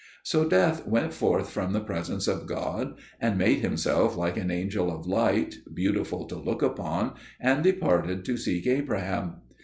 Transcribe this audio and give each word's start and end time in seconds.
So 0.23 0.49
Death 0.49 0.87
went 0.87 1.13
forth 1.13 1.51
from 1.51 1.73
the 1.73 1.79
presence 1.79 2.27
of 2.27 2.47
God, 2.47 2.95
and 3.19 3.37
made 3.37 3.59
himself 3.59 4.17
like 4.17 4.35
an 4.35 4.49
angel 4.49 4.89
of 4.91 5.05
light, 5.05 5.57
beautiful 5.71 6.25
to 6.25 6.35
look 6.37 6.63
upon, 6.63 7.13
and 7.39 7.63
departed 7.63 8.25
to 8.25 8.35
seek 8.35 8.65
Abraham. 8.65 9.41